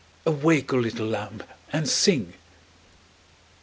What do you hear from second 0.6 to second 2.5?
O little lamb, and sing!"